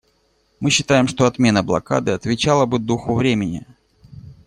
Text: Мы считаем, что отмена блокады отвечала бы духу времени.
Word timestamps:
Мы 0.59 0.71
считаем, 0.71 1.07
что 1.07 1.25
отмена 1.27 1.61
блокады 1.61 2.09
отвечала 2.13 2.65
бы 2.65 2.79
духу 2.79 3.13
времени. 3.13 3.67